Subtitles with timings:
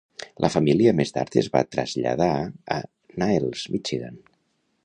[0.45, 2.31] La família més tard es va traslladar
[2.77, 2.81] a
[3.25, 4.23] Niles, Michigan.